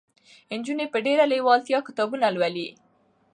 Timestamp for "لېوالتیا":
1.31-1.79